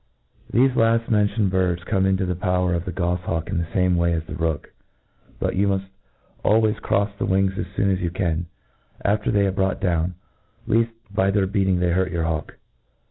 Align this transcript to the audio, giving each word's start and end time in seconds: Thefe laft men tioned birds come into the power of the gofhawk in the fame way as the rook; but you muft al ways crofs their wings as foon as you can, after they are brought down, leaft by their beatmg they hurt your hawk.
Thefe 0.51 0.75
laft 0.75 1.11
men 1.11 1.27
tioned 1.27 1.51
birds 1.51 1.83
come 1.83 2.07
into 2.07 2.25
the 2.25 2.33
power 2.35 2.73
of 2.73 2.85
the 2.85 2.91
gofhawk 2.91 3.49
in 3.49 3.59
the 3.59 3.65
fame 3.67 3.95
way 3.95 4.13
as 4.13 4.23
the 4.23 4.33
rook; 4.33 4.71
but 5.39 5.55
you 5.55 5.67
muft 5.67 5.89
al 6.43 6.59
ways 6.59 6.77
crofs 6.79 7.15
their 7.19 7.27
wings 7.27 7.55
as 7.55 7.67
foon 7.75 7.91
as 7.91 8.01
you 8.01 8.09
can, 8.09 8.47
after 9.05 9.29
they 9.29 9.45
are 9.45 9.51
brought 9.51 9.79
down, 9.79 10.15
leaft 10.67 10.93
by 11.13 11.29
their 11.29 11.45
beatmg 11.45 11.79
they 11.81 11.91
hurt 11.91 12.11
your 12.11 12.23
hawk. 12.23 12.55